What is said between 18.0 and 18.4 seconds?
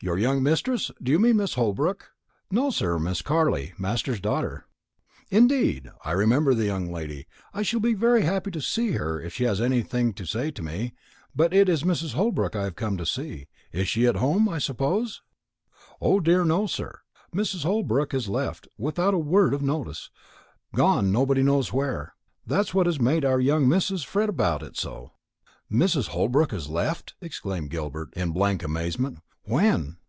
has